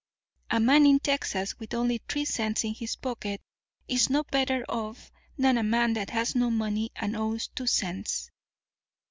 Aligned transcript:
A 0.49 0.59
man 0.59 0.87
in 0.87 0.99
Texas 0.99 1.59
with 1.59 1.75
only 1.75 1.99
three 2.09 2.25
cents 2.25 2.63
in 2.63 2.73
his 2.73 2.95
pocket 2.95 3.39
is 3.87 4.09
no 4.09 4.23
better 4.23 4.65
off 4.67 5.11
than 5.37 5.59
a 5.59 5.63
man 5.63 5.93
that 5.93 6.09
has 6.09 6.33
no 6.33 6.49
money 6.49 6.89
and 6.95 7.15
owes 7.15 7.49
two 7.49 7.67
cents. 7.67 8.31